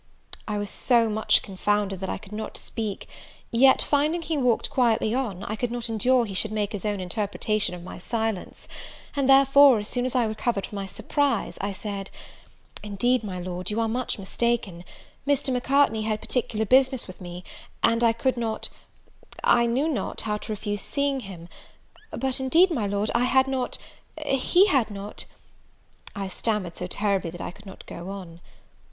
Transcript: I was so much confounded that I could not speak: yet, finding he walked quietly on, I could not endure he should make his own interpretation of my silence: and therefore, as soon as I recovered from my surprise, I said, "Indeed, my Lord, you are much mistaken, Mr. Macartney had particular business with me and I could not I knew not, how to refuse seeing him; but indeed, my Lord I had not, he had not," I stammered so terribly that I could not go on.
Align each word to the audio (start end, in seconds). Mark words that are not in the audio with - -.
I 0.47 0.57
was 0.57 0.71
so 0.71 1.07
much 1.11 1.43
confounded 1.43 1.99
that 1.99 2.09
I 2.09 2.17
could 2.17 2.31
not 2.31 2.57
speak: 2.57 3.07
yet, 3.51 3.83
finding 3.83 4.23
he 4.23 4.35
walked 4.35 4.71
quietly 4.71 5.13
on, 5.13 5.43
I 5.43 5.55
could 5.55 5.69
not 5.71 5.89
endure 5.89 6.25
he 6.25 6.33
should 6.33 6.51
make 6.51 6.71
his 6.71 6.85
own 6.85 6.99
interpretation 6.99 7.75
of 7.75 7.83
my 7.83 7.99
silence: 7.99 8.67
and 9.15 9.29
therefore, 9.29 9.77
as 9.77 9.87
soon 9.87 10.05
as 10.05 10.15
I 10.15 10.25
recovered 10.25 10.65
from 10.65 10.77
my 10.77 10.87
surprise, 10.87 11.59
I 11.61 11.71
said, 11.71 12.09
"Indeed, 12.81 13.23
my 13.23 13.39
Lord, 13.39 13.69
you 13.69 13.79
are 13.79 13.87
much 13.87 14.17
mistaken, 14.17 14.85
Mr. 15.27 15.53
Macartney 15.53 16.01
had 16.01 16.19
particular 16.19 16.65
business 16.65 17.05
with 17.05 17.21
me 17.21 17.43
and 17.83 18.03
I 18.03 18.11
could 18.11 18.37
not 18.37 18.69
I 19.43 19.67
knew 19.67 19.87
not, 19.87 20.21
how 20.21 20.37
to 20.37 20.51
refuse 20.51 20.81
seeing 20.81 21.19
him; 21.19 21.47
but 22.09 22.39
indeed, 22.39 22.71
my 22.71 22.87
Lord 22.87 23.11
I 23.13 23.25
had 23.25 23.47
not, 23.47 23.77
he 24.25 24.65
had 24.65 24.89
not," 24.89 25.25
I 26.15 26.27
stammered 26.27 26.75
so 26.75 26.87
terribly 26.87 27.29
that 27.29 27.39
I 27.41 27.51
could 27.51 27.67
not 27.67 27.85
go 27.85 28.09
on. 28.09 28.41